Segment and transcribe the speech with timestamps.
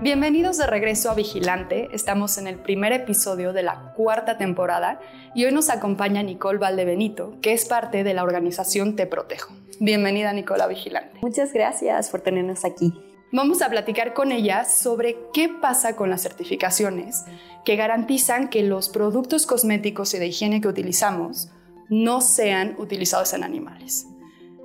[0.00, 1.88] Bienvenidos de regreso a Vigilante.
[1.92, 5.00] Estamos en el primer episodio de la cuarta temporada
[5.34, 9.52] y hoy nos acompaña Nicole Valdebenito, que es parte de la organización Te Protejo.
[9.80, 11.18] Bienvenida, Nicole, a Vigilante.
[11.20, 12.94] Muchas gracias por tenernos aquí.
[13.32, 17.24] Vamos a platicar con ella sobre qué pasa con las certificaciones
[17.64, 21.48] que garantizan que los productos cosméticos y de higiene que utilizamos
[21.90, 24.06] no sean utilizados en animales.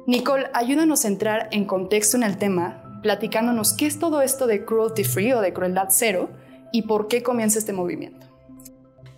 [0.06, 4.66] Nicole, ayúdanos a entrar en contexto en el tema platicándonos qué es todo esto de
[4.66, 6.30] cruelty free o de crueldad cero
[6.72, 8.26] y por qué comienza este movimiento.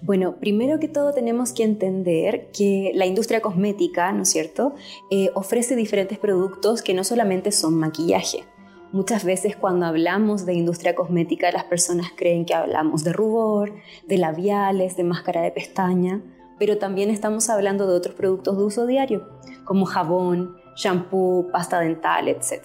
[0.02, 4.76] Bueno, primero que todo tenemos que entender que la industria cosmética, ¿no es cierto?,
[5.10, 8.44] eh, ofrece diferentes productos que no solamente son maquillaje.
[8.92, 13.74] Muchas veces cuando hablamos de industria cosmética las personas creen que hablamos de rubor,
[14.08, 16.22] de labiales, de máscara de pestaña,
[16.60, 19.28] pero también estamos hablando de otros productos de uso diario,
[19.64, 22.64] como jabón, shampoo, pasta dental, etc.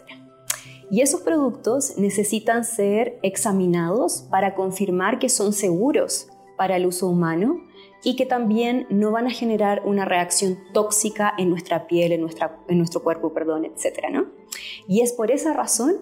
[0.90, 7.60] Y esos productos necesitan ser examinados para confirmar que son seguros para el uso humano
[8.02, 12.58] y que también no van a generar una reacción tóxica en nuestra piel, en, nuestra,
[12.68, 14.06] en nuestro cuerpo, perdón, etc.
[14.10, 14.26] ¿no?
[14.88, 15.96] Y es por esa razón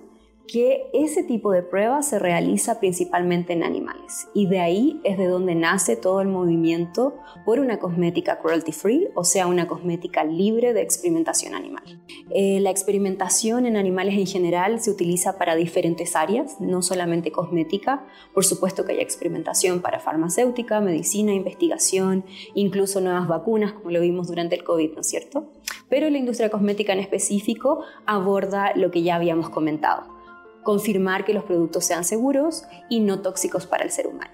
[0.49, 5.27] que ese tipo de prueba se realiza principalmente en animales y de ahí es de
[5.27, 10.73] donde nace todo el movimiento por una cosmética cruelty free, o sea, una cosmética libre
[10.73, 12.01] de experimentación animal.
[12.31, 18.07] Eh, la experimentación en animales en general se utiliza para diferentes áreas, no solamente cosmética,
[18.33, 24.29] por supuesto que hay experimentación para farmacéutica, medicina, investigación, incluso nuevas vacunas, como lo vimos
[24.29, 25.53] durante el COVID, ¿no es cierto?
[25.91, 30.18] Pero la industria cosmética en específico aborda lo que ya habíamos comentado
[30.63, 34.33] confirmar que los productos sean seguros y no tóxicos para el ser humano.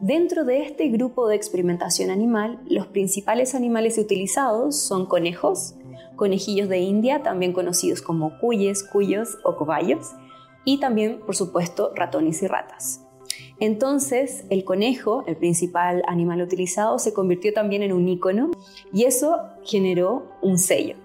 [0.00, 5.76] Dentro de este grupo de experimentación animal, los principales animales utilizados son conejos,
[6.16, 10.10] conejillos de India, también conocidos como cuyes, cuyos o cobayos,
[10.64, 13.06] y también, por supuesto, ratones y ratas.
[13.60, 18.50] Entonces, el conejo, el principal animal utilizado, se convirtió también en un icono
[18.92, 20.96] y eso generó un sello.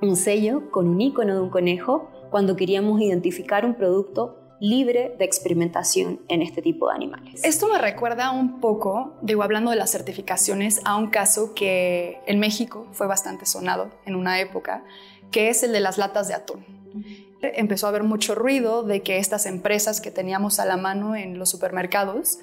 [0.00, 5.24] Un sello con un icono de un conejo cuando queríamos identificar un producto libre de
[5.24, 7.42] experimentación en este tipo de animales.
[7.44, 12.38] Esto me recuerda un poco, digo, hablando de las certificaciones, a un caso que en
[12.38, 14.84] México fue bastante sonado en una época,
[15.30, 16.64] que es el de las latas de atún.
[17.40, 21.38] Empezó a haber mucho ruido de que estas empresas que teníamos a la mano en
[21.38, 22.38] los supermercados,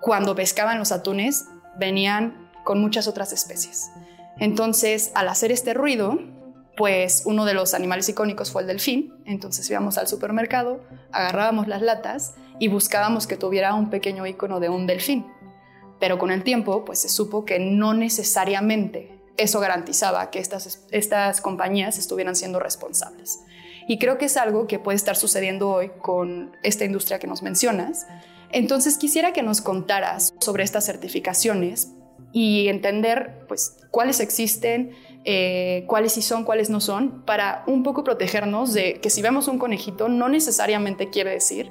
[0.00, 1.46] cuando pescaban los atunes,
[1.78, 3.90] venían con muchas otras especies.
[4.40, 6.18] Entonces, al hacer este ruido,
[6.78, 10.80] pues uno de los animales icónicos fue el delfín, entonces íbamos al supermercado,
[11.10, 15.26] agarrábamos las latas y buscábamos que tuviera un pequeño icono de un delfín.
[15.98, 21.40] Pero con el tiempo, pues se supo que no necesariamente eso garantizaba que estas, estas
[21.40, 23.40] compañías estuvieran siendo responsables.
[23.88, 27.42] Y creo que es algo que puede estar sucediendo hoy con esta industria que nos
[27.42, 28.06] mencionas.
[28.52, 31.92] Entonces quisiera que nos contaras sobre estas certificaciones
[32.32, 34.92] y entender pues cuáles existen,
[35.30, 39.46] eh, cuáles sí son, cuáles no son, para un poco protegernos de que si vemos
[39.46, 41.70] un conejito no necesariamente quiere decir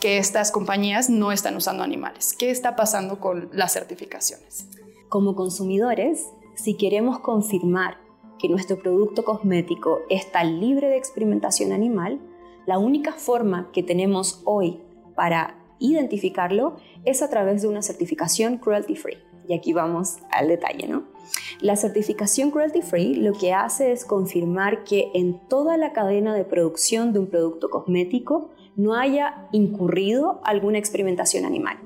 [0.00, 2.36] que estas compañías no están usando animales.
[2.38, 4.68] ¿Qué está pasando con las certificaciones?
[5.08, 7.98] Como consumidores, si queremos confirmar
[8.38, 12.20] que nuestro producto cosmético está libre de experimentación animal,
[12.64, 14.80] la única forma que tenemos hoy
[15.16, 19.18] para identificarlo es a través de una certificación cruelty free.
[19.48, 21.17] Y aquí vamos al detalle, ¿no?
[21.60, 26.44] La certificación cruelty free lo que hace es confirmar que en toda la cadena de
[26.44, 31.78] producción de un producto cosmético no haya incurrido alguna experimentación animal.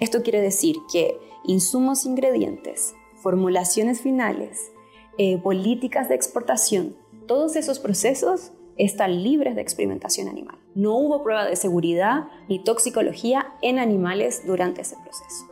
[0.00, 4.72] Esto quiere decir que insumos, ingredientes, formulaciones finales,
[5.18, 6.96] eh, políticas de exportación,
[7.26, 10.58] todos esos procesos están libres de experimentación animal.
[10.74, 15.49] No hubo prueba de seguridad ni toxicología en animales durante ese proceso.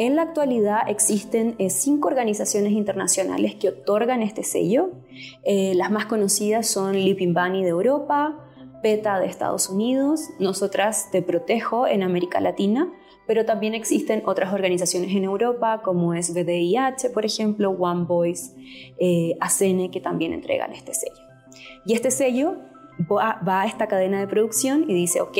[0.00, 4.92] En la actualidad existen eh, cinco organizaciones internacionales que otorgan este sello.
[5.44, 8.34] Eh, las más conocidas son Lipin Bunny de Europa,
[8.82, 12.90] PETA de Estados Unidos, nosotras Te Protejo en América Latina,
[13.26, 18.54] pero también existen otras organizaciones en Europa como es BDIH, por ejemplo, One Voice,
[18.98, 21.20] eh, ACN, que también entregan este sello.
[21.84, 22.56] Y este sello
[23.00, 25.36] va, va a esta cadena de producción y dice, ok,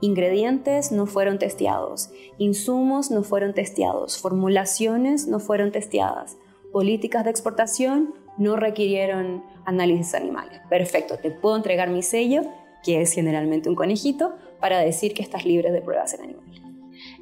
[0.00, 6.36] Ingredientes no fueron testeados, insumos no fueron testeados, formulaciones no fueron testeadas,
[6.72, 10.60] políticas de exportación no requirieron análisis animales.
[10.70, 12.42] Perfecto, te puedo entregar mi sello,
[12.84, 16.62] que es generalmente un conejito, para decir que estás libre de pruebas en animales.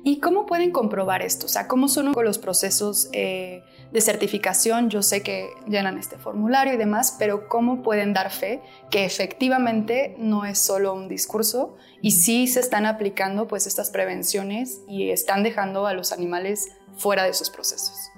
[0.04, 1.46] ¿Y cómo pueden comprobar esto?
[1.46, 3.62] O sea, ¿cómo son los procesos eh,
[3.92, 4.90] de certificación?
[4.90, 8.60] Yo sé que llenan este formulario y demás, pero ¿cómo pueden dar fe
[8.90, 14.80] que efectivamente no es solo un discurso y sí se están aplicando pues estas prevenciones
[14.88, 18.10] y están dejando a los animales fuera de esos procesos?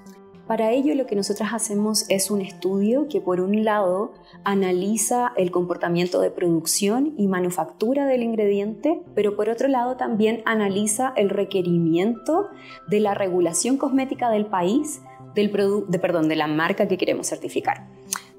[0.49, 5.51] Para ello lo que nosotras hacemos es un estudio que por un lado analiza el
[5.51, 12.49] comportamiento de producción y manufactura del ingrediente, pero por otro lado también analiza el requerimiento
[12.89, 15.03] de la regulación cosmética del país,
[15.35, 15.51] del
[15.89, 17.87] de, perdón, de la marca que queremos certificar.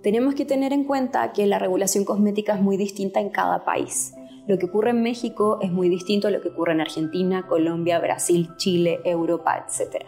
[0.01, 4.13] Tenemos que tener en cuenta que la regulación cosmética es muy distinta en cada país.
[4.47, 7.99] Lo que ocurre en México es muy distinto a lo que ocurre en Argentina, Colombia,
[7.99, 10.05] Brasil, Chile, Europa, etc.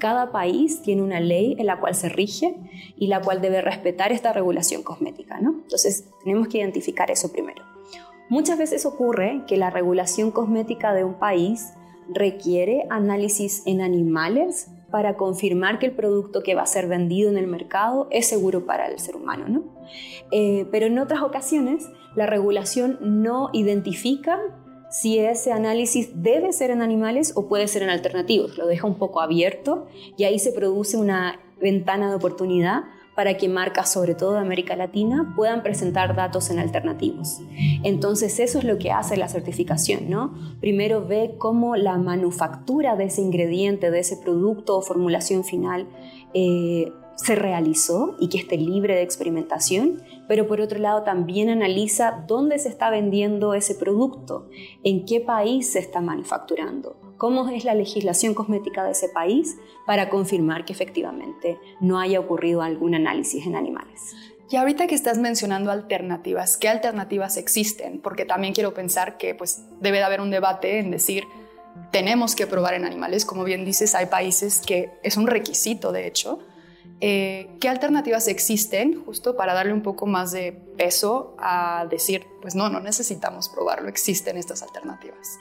[0.00, 2.56] Cada país tiene una ley en la cual se rige
[2.96, 5.40] y la cual debe respetar esta regulación cosmética.
[5.40, 5.60] ¿no?
[5.62, 7.62] Entonces, tenemos que identificar eso primero.
[8.28, 11.74] Muchas veces ocurre que la regulación cosmética de un país
[12.08, 17.36] requiere análisis en animales para confirmar que el producto que va a ser vendido en
[17.36, 19.46] el mercado es seguro para el ser humano.
[19.48, 19.64] ¿no?
[20.30, 24.40] Eh, pero en otras ocasiones la regulación no identifica
[24.90, 28.56] si ese análisis debe ser en animales o puede ser en alternativos.
[28.56, 33.48] Lo deja un poco abierto y ahí se produce una ventana de oportunidad para que
[33.48, 37.40] marcas, sobre todo de América Latina, puedan presentar datos en alternativos.
[37.82, 40.34] Entonces eso es lo que hace la certificación, ¿no?
[40.60, 45.86] Primero ve cómo la manufactura de ese ingrediente, de ese producto o formulación final
[46.34, 52.24] eh, se realizó y que esté libre de experimentación, pero por otro lado también analiza
[52.26, 54.48] dónde se está vendiendo ese producto,
[54.82, 59.56] en qué país se está manufacturando, cómo es la legislación cosmética de ese país
[59.86, 64.14] para confirmar que efectivamente no haya ocurrido algún análisis en animales.
[64.50, 67.98] Y ahorita que estás mencionando alternativas, ¿qué alternativas existen?
[68.02, 71.24] Porque también quiero pensar que pues debe de haber un debate en decir,
[71.90, 76.06] tenemos que probar en animales, como bien dices, hay países que es un requisito de
[76.06, 76.40] hecho,
[77.00, 82.54] eh, ¿Qué alternativas existen justo para darle un poco más de peso a decir, pues
[82.54, 85.38] no, no necesitamos probarlo, existen estas alternativas?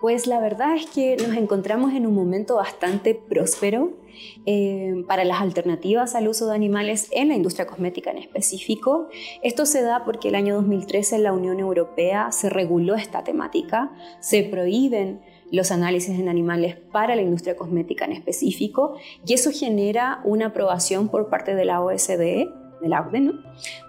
[0.00, 3.98] Pues la verdad es que nos encontramos en un momento bastante próspero
[4.46, 9.08] eh, para las alternativas al uso de animales en la industria cosmética en específico.
[9.42, 13.92] Esto se da porque el año 2013 en la Unión Europea se reguló esta temática,
[14.20, 15.20] se prohíben
[15.52, 18.96] los análisis en animales para la industria cosmética en específico
[19.26, 22.48] y eso genera una aprobación por parte de la OSDE,
[22.80, 23.32] de la OCDE,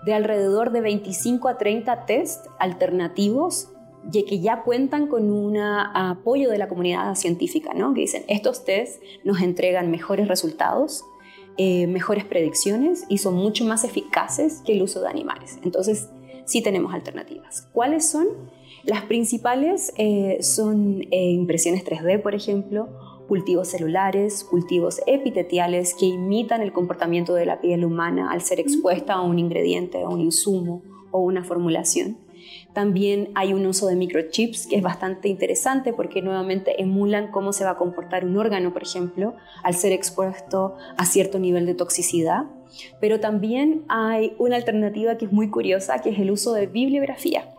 [0.06, 3.70] de alrededor de 25 a 30 test alternativos
[4.12, 7.94] que ya cuentan con un apoyo de la comunidad científica, ¿no?
[7.94, 11.06] que dicen, estos test nos entregan mejores resultados,
[11.58, 15.60] eh, mejores predicciones y son mucho más eficaces que el uso de animales.
[15.64, 16.10] Entonces,
[16.46, 17.68] sí tenemos alternativas.
[17.74, 18.28] ¿Cuáles son?
[18.84, 22.90] Las principales eh, son eh, impresiones 3D, por ejemplo,
[23.28, 29.14] cultivos celulares, cultivos epitetiales que imitan el comportamiento de la piel humana al ser expuesta
[29.14, 32.18] a un ingrediente, a un insumo o una formulación.
[32.74, 37.66] También hay un uso de microchips que es bastante interesante porque nuevamente emulan cómo se
[37.66, 42.46] va a comportar un órgano, por ejemplo, al ser expuesto a cierto nivel de toxicidad.
[43.02, 47.54] Pero también hay una alternativa que es muy curiosa, que es el uso de bibliografía.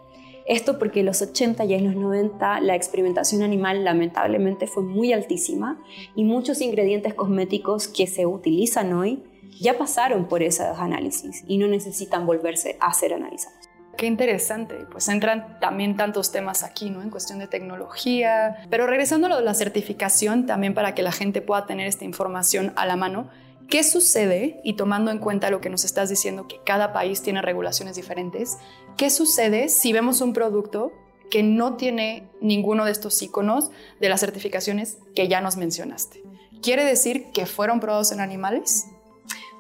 [0.47, 5.13] Esto porque en los 80 y en los 90 la experimentación animal lamentablemente fue muy
[5.13, 5.81] altísima
[6.17, 9.23] y muchos ingredientes cosméticos que se utilizan hoy
[9.61, 13.72] ya pasaron por esos análisis y no necesitan volverse a ser analizados.
[14.03, 17.03] Qué interesante, pues entran también tantos temas aquí, ¿no?
[17.03, 18.57] En cuestión de tecnología.
[18.69, 22.05] Pero regresando a lo de la certificación, también para que la gente pueda tener esta
[22.05, 23.31] información a la mano,
[23.69, 24.61] ¿qué sucede?
[24.65, 28.59] Y tomando en cuenta lo que nos estás diciendo, que cada país tiene regulaciones diferentes,
[28.97, 30.91] ¿Qué sucede si vemos un producto
[31.31, 36.25] que no tiene ninguno de estos iconos de las certificaciones que ya nos mencionaste?
[36.61, 38.87] ¿Quiere decir que fueron probados en animales?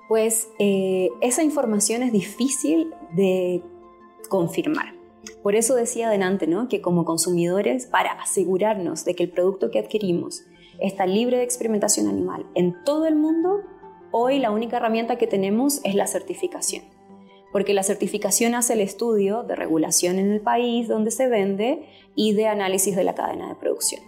[0.08, 3.62] Pues eh, esa información es difícil de
[4.28, 4.94] confirmar.
[5.42, 6.68] Por eso decía adelante ¿no?
[6.68, 10.42] que como consumidores, para asegurarnos de que el producto que adquirimos
[10.80, 13.60] está libre de experimentación animal en todo el mundo,
[14.10, 16.84] hoy la única herramienta que tenemos es la certificación
[17.52, 21.86] porque la certificación hace el estudio de regulación en el país donde se vende
[22.16, 24.00] y de análisis de la cadena de producción.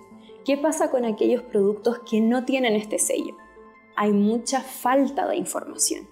[0.45, 3.37] ¿Qué pasa con aquellos productos que no tienen este sello?
[3.97, 6.09] Hay mucha falta de información.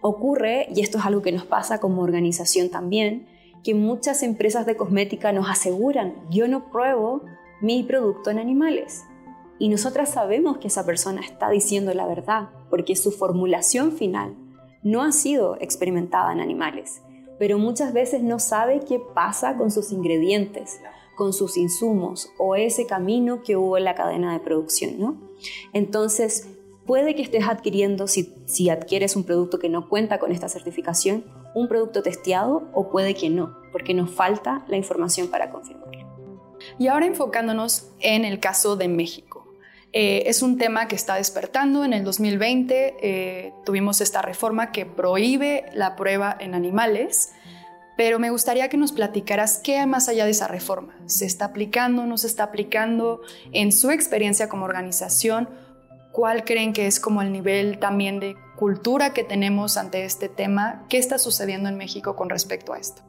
[0.00, 3.26] Ocurre, y esto es algo que nos pasa como organización también,
[3.62, 7.22] que muchas empresas de cosmética nos aseguran, yo no pruebo
[7.60, 9.04] mi producto en animales.
[9.58, 14.36] Y nosotras sabemos que esa persona está diciendo la verdad, porque su formulación final
[14.82, 17.02] no ha sido experimentada en animales,
[17.38, 20.80] pero muchas veces no sabe qué pasa con sus ingredientes,
[21.16, 25.16] con sus insumos o ese camino que hubo en la cadena de producción, ¿no?
[25.72, 26.48] Entonces,
[26.88, 31.22] puede que estés adquiriendo, si, adquieres un producto que no cuenta con esta certificación,
[31.54, 36.08] un producto testeado o puede que no, porque nos falta la información para confirmarlo.
[36.78, 39.46] Y ahora enfocándonos en el caso de México.
[39.92, 41.84] Eh, es un tema que está despertando.
[41.84, 47.32] En el 2020 eh, tuvimos esta reforma que prohíbe la prueba en animales,
[47.98, 50.96] pero me gustaría que nos platicaras qué hay más allá de esa reforma.
[51.04, 52.06] ¿Se está aplicando?
[52.06, 53.20] ¿No se está aplicando?
[53.52, 55.48] En su experiencia como organización,
[56.18, 60.84] ¿cuál creen que es como el nivel también de cultura que tenemos ante este tema?
[60.88, 63.02] ¿Qué está sucediendo en México con respecto a esto?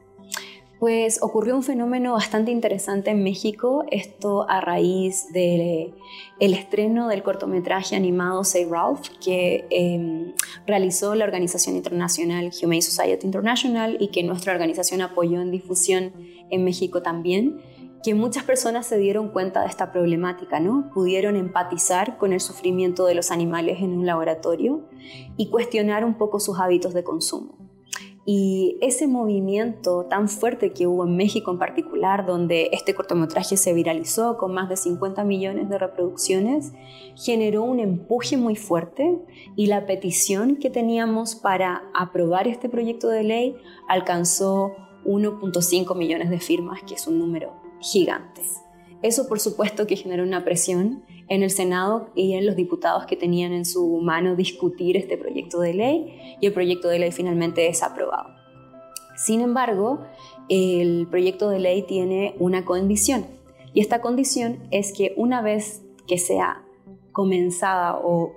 [0.78, 5.92] Pues ocurrió un fenómeno bastante interesante en México, esto a raíz del
[6.38, 10.32] el estreno del cortometraje animado Say Ralph que em,
[10.64, 16.12] realizó la organización internacional Humane Society International y que nuestra organización apoyó en difusión
[16.48, 17.60] en México también
[18.02, 20.90] que muchas personas se dieron cuenta de esta problemática, ¿no?
[20.94, 24.88] Pudieron empatizar con el sufrimiento de los animales en un laboratorio
[25.36, 27.60] y cuestionar un poco sus hábitos de consumo.
[28.26, 33.72] Y ese movimiento tan fuerte que hubo en México en particular, donde este cortometraje se
[33.72, 36.72] viralizó con más de 50 millones de reproducciones,
[37.16, 39.18] generó un empuje muy fuerte
[39.56, 43.56] y la petición que teníamos para aprobar este proyecto de ley
[43.88, 48.42] alcanzó 1.5 millones de firmas, que es un número gigante.
[49.02, 53.16] Eso por supuesto que generó una presión en el Senado y en los diputados que
[53.16, 57.68] tenían en su mano discutir este proyecto de ley y el proyecto de ley finalmente
[57.68, 58.28] es aprobado.
[59.16, 60.00] Sin embargo,
[60.48, 63.26] el proyecto de ley tiene una condición
[63.72, 66.64] y esta condición es que una vez que sea
[67.12, 68.32] comenzada o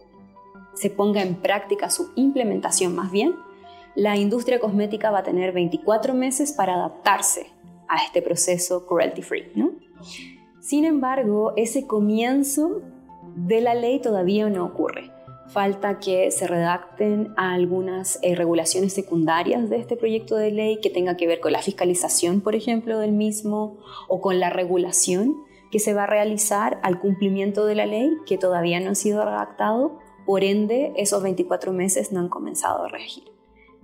[0.75, 3.35] se ponga en práctica su implementación más bien,
[3.95, 7.52] la industria cosmética va a tener 24 meses para adaptarse
[7.93, 9.51] a este proceso cruelty free.
[9.55, 9.71] ¿no?
[10.59, 12.81] Sin embargo, ese comienzo
[13.35, 15.11] de la ley todavía no ocurre.
[15.49, 21.15] Falta que se redacten algunas eh, regulaciones secundarias de este proyecto de ley que tenga
[21.15, 25.35] que ver con la fiscalización, por ejemplo, del mismo o con la regulación
[25.69, 29.25] que se va a realizar al cumplimiento de la ley que todavía no ha sido
[29.25, 29.99] redactado.
[30.25, 33.32] Por ende, esos 24 meses no han comenzado a regir.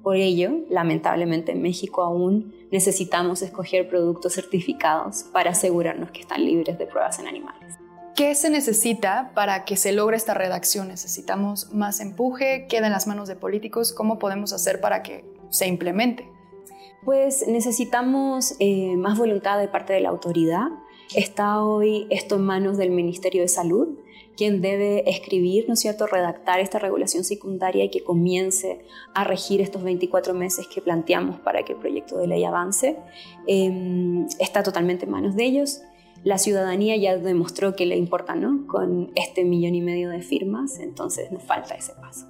[0.04, 6.78] Por ello, lamentablemente en México aún necesitamos escoger productos certificados para asegurarnos que están libres
[6.78, 7.76] de pruebas en animales.
[8.16, 10.90] ¿Qué se necesita para que se logre esta redacción?
[10.90, 12.68] ¿Necesitamos más empuje?
[12.68, 13.94] ¿Queda en las manos de políticos?
[13.94, 16.30] ¿Cómo podemos hacer para que se implemente?
[17.06, 20.68] Pues necesitamos eh, más voluntad de parte de la autoridad.
[21.16, 23.98] Está hoy esto en manos del Ministerio de Salud
[24.40, 29.60] quien debe escribir, ¿no es cierto?, redactar esta regulación secundaria y que comience a regir
[29.60, 32.96] estos 24 meses que planteamos para que el proyecto de ley avance.
[33.48, 35.82] Em, está totalmente en manos de ellos.
[36.24, 40.80] La ciudadanía ya demostró que le importa, ¿no?, con este millón y medio de firmas,
[40.80, 42.26] entonces nos falta ese paso.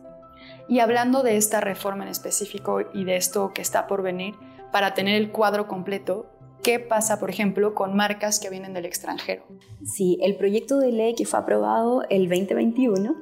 [0.67, 4.33] Y hablando de esta reforma en específico y de esto que está por venir,
[4.71, 6.25] para tener el cuadro completo,
[6.63, 9.43] ¿Qué pasa, por ejemplo, con marcas que vienen del extranjero?
[9.85, 13.15] Sí, el proyecto de ley que fue aprobado el 2021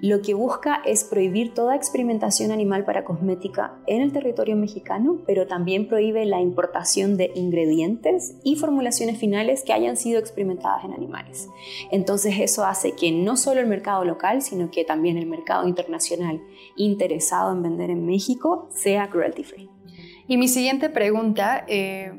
[0.00, 5.46] lo que busca es prohibir toda experimentación animal para cosmética en el territorio mexicano, pero
[5.46, 11.48] también prohíbe la importación de ingredientes y formulaciones finales que hayan sido experimentadas en animales.
[11.90, 16.40] Entonces eso hace que no solo el mercado local, sino que también el mercado internacional
[16.76, 19.70] interesado en vender en México sea cruelty free.
[20.28, 21.64] Y mi siguiente pregunta...
[21.66, 22.12] Eh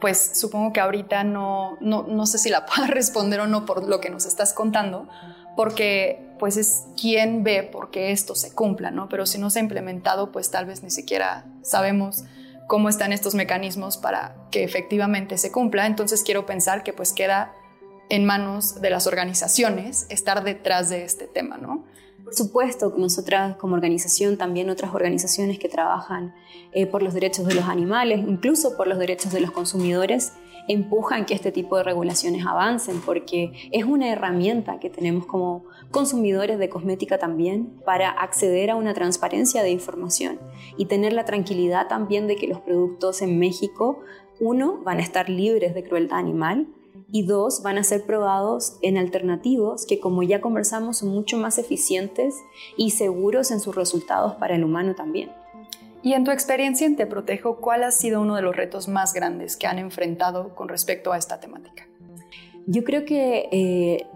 [0.00, 4.00] pues supongo que ahorita no, no, sé si la puedo responder o no por lo
[4.00, 5.08] que nos estás contando,
[5.56, 9.08] porque pues es quien ve porque esto se cumpla, ¿no?
[9.08, 12.24] Pero si no se ha implementado, pues tal vez ni siquiera sabemos
[12.66, 15.86] cómo están estos mecanismos para que efectivamente se cumpla.
[15.86, 17.52] Entonces quiero pensar que pues queda
[18.08, 21.84] en manos de las organizaciones estar detrás de este tema, ¿no?
[22.30, 26.32] Por supuesto, nosotras como organización, también otras organizaciones que trabajan
[26.70, 30.34] eh, por los derechos de los animales, incluso por los derechos de los consumidores,
[30.68, 36.60] empujan que este tipo de regulaciones avancen porque es una herramienta que tenemos como consumidores
[36.60, 40.38] de cosmética también para acceder a una transparencia de información
[40.76, 44.02] y tener la tranquilidad también de que los productos en México,
[44.38, 46.68] uno, van a estar libres de crueldad animal,
[47.12, 51.58] y dos, van a ser probados en alternativos que, como ya conversamos, son mucho más
[51.58, 52.34] eficientes
[52.76, 55.30] y seguros en sus resultados para el humano también.
[56.02, 59.12] Y en tu experiencia en Te Protejo, ¿cuál ha sido uno de los retos más
[59.12, 61.86] grandes que han enfrentado con respecto a esta temática?
[62.66, 64.06] Yo creo que eh,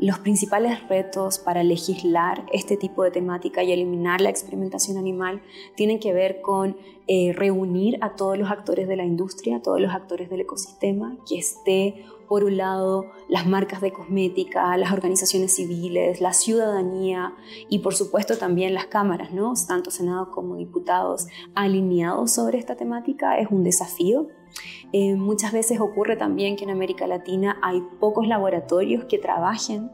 [0.00, 5.42] los principales retos para legislar este tipo de temática y eliminar la experimentación animal
[5.76, 9.80] tienen que ver con eh, reunir a todos los actores de la industria, a todos
[9.80, 15.54] los actores del ecosistema, que esté por un lado, las marcas de cosmética, las organizaciones
[15.54, 17.34] civiles, la ciudadanía
[17.68, 19.54] y por supuesto también las cámaras, ¿no?
[19.66, 24.28] tanto Senado como diputados alineados sobre esta temática es un desafío.
[24.92, 29.90] Eh, muchas veces ocurre también que en América Latina hay pocos laboratorios que trabajen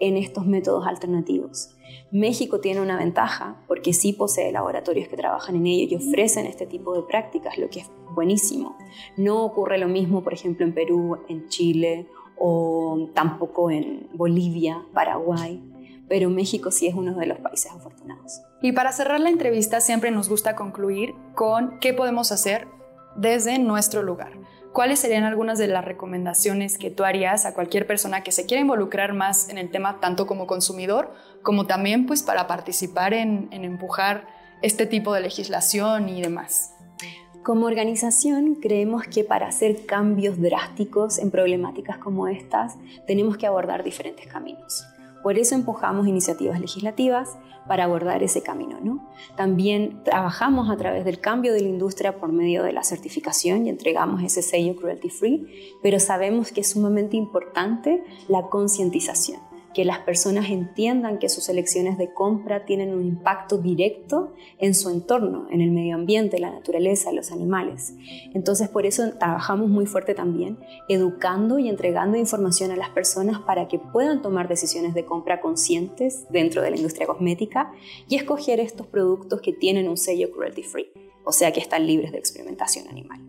[0.00, 1.74] en estos métodos alternativos.
[2.10, 6.66] México tiene una ventaja porque sí posee laboratorios que trabajan en ello y ofrecen este
[6.66, 8.76] tipo de prácticas, lo que es buenísimo.
[9.16, 12.06] No ocurre lo mismo, por ejemplo, en Perú, en Chile
[12.38, 15.62] o tampoco en Bolivia, Paraguay,
[16.08, 18.42] pero México sí es uno de los países afortunados.
[18.62, 22.66] Y para cerrar la entrevista siempre nos gusta concluir con qué podemos hacer
[23.16, 24.32] desde nuestro lugar.
[24.78, 28.60] ¿Cuáles serían algunas de las recomendaciones que tú harías a cualquier persona que se quiera
[28.60, 33.64] involucrar más en el tema, tanto como consumidor, como también pues para participar en, en
[33.64, 34.28] empujar
[34.62, 36.76] este tipo de legislación y demás?
[37.42, 43.82] Como organización, creemos que para hacer cambios drásticos en problemáticas como estas, tenemos que abordar
[43.82, 44.86] diferentes caminos.
[45.22, 48.78] Por eso empujamos iniciativas legislativas para abordar ese camino.
[48.82, 49.08] ¿no?
[49.36, 53.70] También trabajamos a través del cambio de la industria por medio de la certificación y
[53.70, 59.47] entregamos ese sello cruelty free, pero sabemos que es sumamente importante la concientización
[59.78, 64.90] que las personas entiendan que sus elecciones de compra tienen un impacto directo en su
[64.90, 67.94] entorno, en el medio ambiente, la naturaleza, los animales.
[68.34, 70.58] Entonces por eso trabajamos muy fuerte también,
[70.88, 76.26] educando y entregando información a las personas para que puedan tomar decisiones de compra conscientes
[76.28, 77.70] dentro de la industria cosmética
[78.08, 82.10] y escoger estos productos que tienen un sello cruelty free o sea que están libres
[82.10, 83.20] de experimentación animal.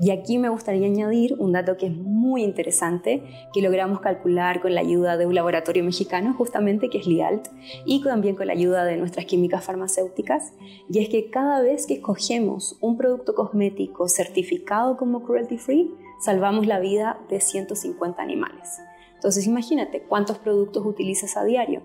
[0.00, 4.74] Y aquí me gustaría añadir un dato que es muy interesante, que logramos calcular con
[4.74, 7.48] la ayuda de un laboratorio mexicano, justamente que es LIALT,
[7.84, 10.54] y también con la ayuda de nuestras químicas farmacéuticas,
[10.88, 15.90] y es que cada vez que escogemos un producto cosmético certificado como cruelty free,
[16.20, 18.80] salvamos la vida de 150 animales.
[19.16, 21.82] Entonces imagínate cuántos productos utilizas a diario.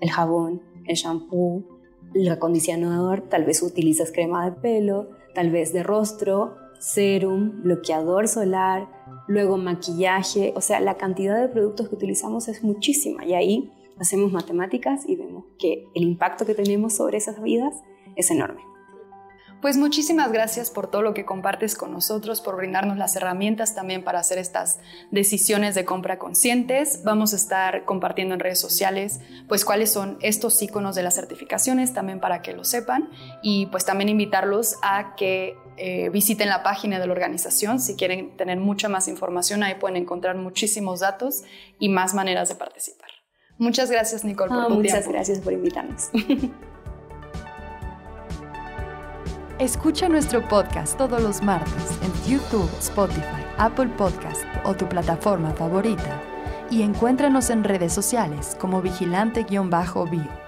[0.00, 1.71] El jabón, el shampoo,
[2.14, 8.88] el acondicionador, tal vez utilizas crema de pelo, tal vez de rostro, serum, bloqueador solar,
[9.28, 14.32] luego maquillaje, o sea, la cantidad de productos que utilizamos es muchísima y ahí hacemos
[14.32, 17.74] matemáticas y vemos que el impacto que tenemos sobre esas vidas
[18.16, 18.71] es enorme.
[19.62, 24.02] Pues muchísimas gracias por todo lo que compartes con nosotros, por brindarnos las herramientas también
[24.02, 24.80] para hacer estas
[25.12, 27.04] decisiones de compra conscientes.
[27.04, 31.94] Vamos a estar compartiendo en redes sociales pues cuáles son estos iconos de las certificaciones
[31.94, 33.08] también para que lo sepan
[33.40, 38.36] y pues también invitarlos a que eh, visiten la página de la organización si quieren
[38.36, 39.62] tener mucha más información.
[39.62, 41.44] Ahí pueden encontrar muchísimos datos
[41.78, 43.10] y más maneras de participar.
[43.58, 46.10] Muchas gracias Nicole por tu Muchas gracias por invitarnos.
[49.62, 56.20] Escucha nuestro podcast todos los martes en YouTube, Spotify, Apple Podcast o tu plataforma favorita
[56.68, 60.41] y encuéntranos en redes sociales como vigilante-bio.